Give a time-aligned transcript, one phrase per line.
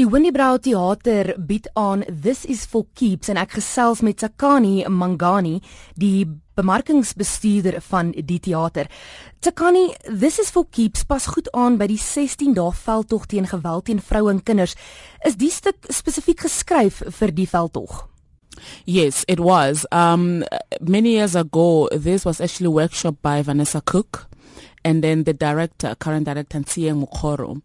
[0.00, 5.58] Die Windybrow Theater bied aan This is for Keeps en ek gesels met Tsakani Mangani,
[5.92, 6.24] die
[6.56, 8.88] bemarkingsbestuurder van die teater.
[9.44, 13.90] Tsakani, This is for Keeps pas goed aan by die 16 dae veldtog teen geweld
[13.90, 14.72] teen vroue en kinders.
[15.20, 18.06] Is die stuk spesifiek geskryf vir die veldtog?
[18.88, 19.84] Yes, it was.
[19.92, 20.46] Um,
[20.80, 24.29] many years ago, this was actually workshop by Vanessa Cook.
[24.84, 27.60] And then the director, current director, Ntshieng Mokgoro,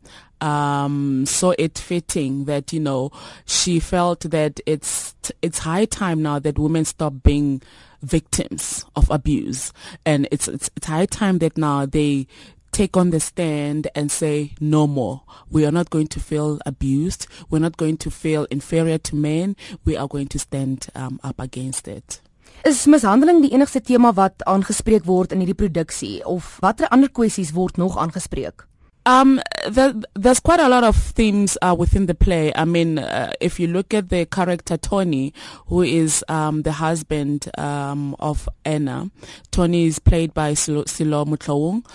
[0.46, 3.12] um, saw it fitting that, you know,
[3.46, 7.62] she felt that it's, it's high time now that women stop being
[8.02, 9.72] victims of abuse.
[10.06, 12.28] And it's, it's, it's high time that now they,
[12.76, 15.22] take on the stand and say no more.
[15.50, 17.26] We are not going to feel abused.
[17.50, 19.56] We're not going to feel inferior to men.
[19.86, 22.20] We are going to stand um, up against it.
[22.66, 27.52] Is mishandeling die enigste tema wat aangespreek word in hierdie produksie of watter ander kwessies
[27.54, 28.66] word nog aangespreek?
[29.06, 32.52] Um, there, there's quite a lot of themes uh, within the play.
[32.56, 35.32] I mean, uh, if you look at the character Tony,
[35.68, 39.11] who is um, the husband um, of Anna,
[39.52, 41.86] Tony is played by Silo, Mutlawung.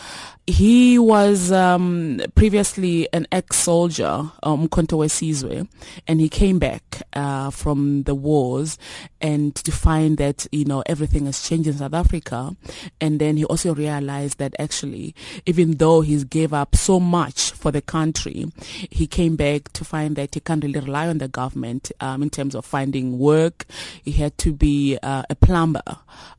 [0.46, 5.68] He was um, previously an ex-soldier, um, Sizwe,
[6.06, 8.78] and he came back uh, from the wars
[9.20, 12.56] and to find that, you know, everything has changed in South Africa.
[13.00, 15.14] And then he also realized that actually,
[15.46, 18.46] even though he gave up so much for the country,
[18.90, 22.30] he came back to find that he can't really rely on the government um, in
[22.30, 23.66] terms of finding work.
[24.02, 25.82] He had to be uh, a plumber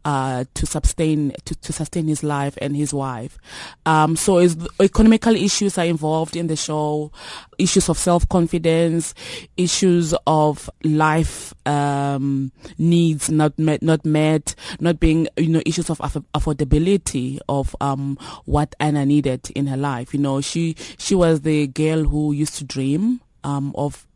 [0.05, 3.37] uh, to sustain to, to, sustain his life and his wife.
[3.85, 7.11] Um, so is economical issues are involved in the show,
[7.57, 9.13] issues of self confidence,
[9.57, 15.99] issues of life um, needs not met, not met, not being you know issues of
[16.01, 20.13] aff- affordability of um, what Anna needed in her life.
[20.13, 24.07] You know, she she was the girl who used to dream um, of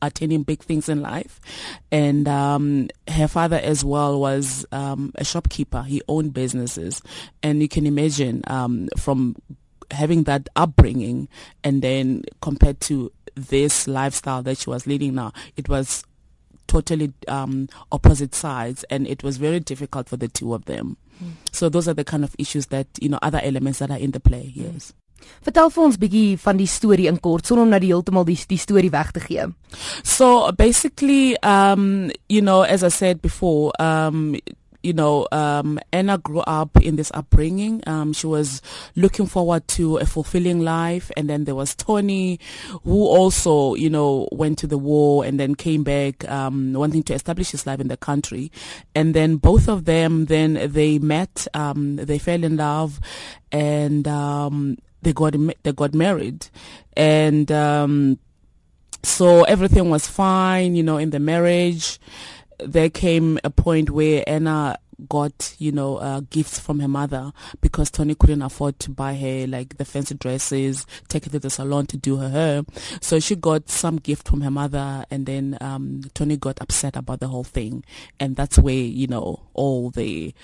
[0.00, 1.40] attaining big things in life.
[1.90, 5.82] And um, her father as well was um, a shopkeeper.
[5.82, 7.02] He owned businesses.
[7.42, 9.36] And you can imagine um, from
[9.90, 11.28] having that upbringing
[11.64, 16.04] and then compared to this lifestyle that she was leading now, it was
[16.66, 20.96] totally um, opposite sides and it was very difficult for the two of them.
[21.22, 21.32] Mm.
[21.52, 24.12] So those are the kind of issues that, you know, other elements that are in
[24.12, 24.92] the play, yes.
[25.46, 28.38] Vertel vir ons bietjie van die storie in kort sonder om na die heeltemal die
[28.48, 29.46] die storie weg te gee.
[30.02, 34.34] So basically um you know as I said before um
[34.82, 37.82] you know, um, Anna grew up in this upbringing.
[37.86, 38.60] Um, she was
[38.96, 41.10] looking forward to a fulfilling life.
[41.16, 42.40] And then there was Tony,
[42.84, 47.14] who also, you know, went to the war and then came back, um, wanting to
[47.14, 48.50] establish his life in the country.
[48.94, 53.00] And then both of them, then they met, um, they fell in love
[53.50, 56.48] and, um, they got, they got married.
[56.96, 58.18] And, um,
[59.04, 61.98] so everything was fine, you know, in the marriage
[62.66, 64.78] there came a point where Anna
[65.08, 69.46] got, you know, uh, gifts from her mother because Tony couldn't afford to buy her
[69.46, 72.62] like the fancy dresses, take her to the salon to do her hair.
[73.00, 77.20] So she got some gift from her mother and then, um, Tony got upset about
[77.20, 77.84] the whole thing.
[78.20, 80.34] And that's where, you know, all the,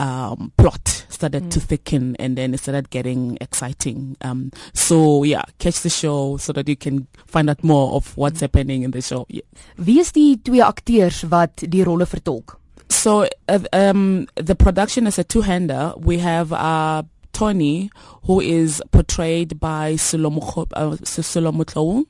[0.00, 1.50] um, plot started mm.
[1.50, 4.16] to thicken and then it started getting exciting.
[4.22, 8.38] Um, so yeah, catch the show so that you can find out more of what's
[8.38, 8.48] mm.
[8.48, 9.26] happening in the show.
[9.28, 9.44] Yeah.
[9.76, 12.56] Wie is die twee akteurs wat die rolle vertolk?
[12.88, 15.94] So uh, um, the production is a two-hander.
[15.96, 17.02] We have uh,
[17.40, 17.90] Tony,
[18.24, 22.04] who is portrayed by Silo Mutlawung.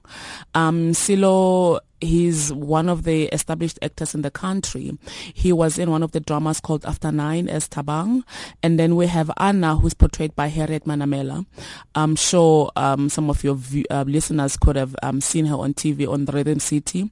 [0.56, 4.98] Um, Silo he's one of the established actors in the country.
[5.32, 8.22] He was in one of the dramas called After Nine as Tabang.
[8.60, 11.46] And then we have Anna, who's portrayed by Harriet Manamela.
[11.94, 13.56] I'm sure um, some of your
[13.88, 17.08] uh, listeners could have um, seen her on TV on the Rhythm City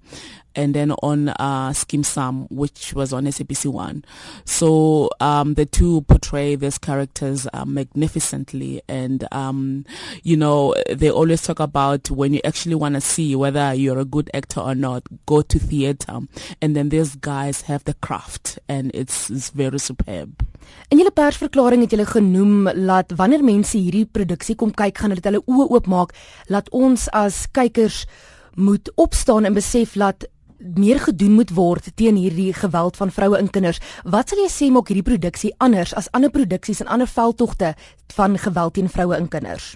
[0.58, 4.04] and then on uh, Skeem Saam, which was on SABC One.
[4.44, 9.86] So um, the two portray these characters uh, magnificently, and um,
[10.24, 14.04] you know they always talk about when you actually want to see whether you're a
[14.04, 16.19] good actor or not, go to theater,
[16.61, 20.44] and then these guys have the craft, and it's, it's very superb.
[20.90, 25.25] In julle persverklaring het julle genoem dat wanneer mense hierdie produksie kom kyk, gaan hulle
[25.25, 26.16] hulle oë oopmaak,
[26.50, 28.02] laat ons as kykers
[28.58, 30.26] moet opstaan en besef dat
[30.58, 33.81] meer gedoen moet word teen hierdie geweld van vroue en kinders.
[34.05, 37.75] Wat sal jy sê maak hierdie produksie anders as ander produksies en ander veldtogte
[38.16, 39.75] van geweld teen vroue en kinders?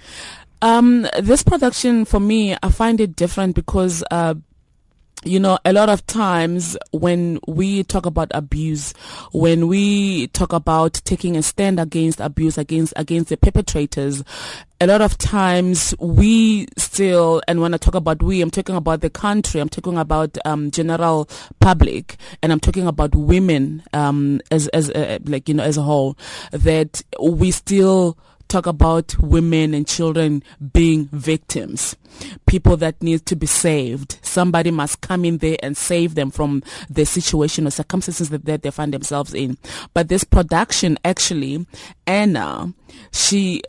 [0.62, 4.34] Um this production for me I find it different because uh
[5.24, 8.92] you know, a lot of times when we talk about abuse,
[9.32, 14.24] when we talk about taking a stand against abuse, against against the perpetrators,
[14.80, 19.00] a lot of times we still, and when I talk about we, I'm talking about
[19.00, 21.28] the country, I'm talking about um, general
[21.60, 25.82] public, and I'm talking about women um, as as uh, like you know as a
[25.82, 26.18] whole,
[26.50, 28.18] that we still
[28.52, 31.96] talk about women and children being victims,
[32.46, 34.18] people that need to be saved.
[34.20, 38.62] Somebody must come in there and save them from the situation or circumstances that, that
[38.62, 39.56] they find themselves in.
[39.94, 41.66] But this production actually,
[42.06, 42.74] Anna,
[43.10, 43.62] she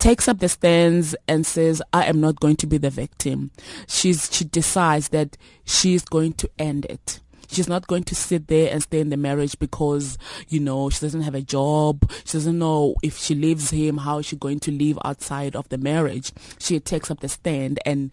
[0.00, 3.52] takes up the stands and says, I am not going to be the victim.
[3.86, 7.20] She's, she decides that she's going to end it.
[7.48, 10.18] She's not going to sit there and stay in the marriage because,
[10.48, 12.10] you know, she doesn't have a job.
[12.24, 15.68] She doesn't know if she leaves him, how is she going to live outside of
[15.68, 16.32] the marriage.
[16.58, 18.10] She takes up the stand and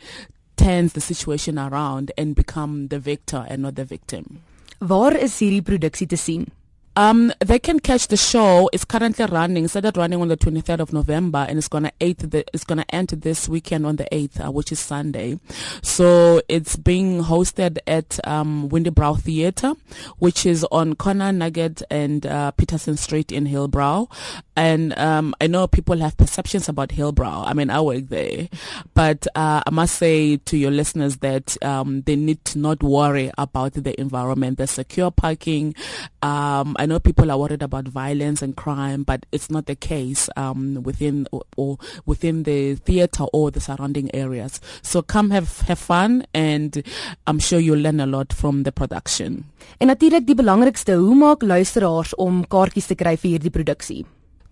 [0.55, 4.41] turns the situation around and become the victor and not the victim.
[4.81, 6.51] Waar is hierdie produksie te sien?
[6.97, 8.69] Um, they can catch the show.
[8.71, 9.67] It's currently running.
[9.67, 12.23] Started running on the 23rd of November, and it's gonna eight.
[12.33, 15.39] It's gonna end this weekend on the 8th, uh, which is Sunday.
[15.81, 19.73] So it's being hosted at um, Windybrow Theatre,
[20.19, 24.09] which is on Corner Nugget and uh, Pietersen Street in Hillbrow.
[24.55, 27.45] And um, I know people have perceptions about Hillbrow.
[27.45, 28.47] I mean, I work there,
[28.93, 33.31] but uh, I must say to your listeners that um, they need to not worry
[33.37, 34.57] about the environment.
[34.57, 35.75] There's secure parking.
[36.21, 40.29] Um, I know people are worried about violence and crime, but it's not the case
[40.37, 44.61] um, within or, or, within the theater or the surrounding areas.
[44.81, 46.81] So come have have fun, and
[47.27, 49.45] I'm sure you'll learn a lot from the production.
[49.77, 54.05] En natuurlik die belangrikste, hoe maak luisteraars om kaartjies te kry vir hierdie produksie?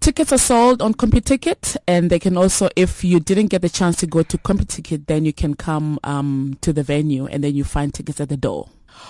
[0.04, 3.96] Tickets are sold on CompuTicket, and they can also, if you didn't get the chance
[3.96, 7.64] to go to CompuTicket, then you can come um, to the venue, and then you
[7.64, 8.68] find tickets at the door.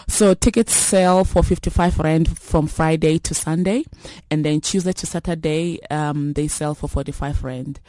[0.08, 3.86] So tickets sell for 55 rand from Friday to Sunday,
[4.30, 7.80] and then Tuesday to Saturday um, they sell for 45 rand,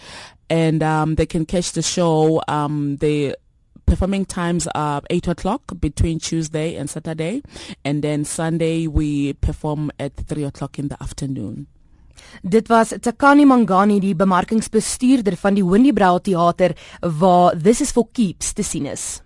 [0.49, 2.41] and um, they can catch the show.
[2.49, 3.37] Um, the
[3.85, 7.43] performing times are 8 o'clock between Tuesday and Saturday,
[7.85, 11.67] and then Sunday we perform at 3 o'clock in the afternoon.
[12.43, 18.53] Dit was Takani Mangani die bemarkingsbestuurder van die Brow Theater waar This is for Keeps
[18.53, 19.24] te sien is.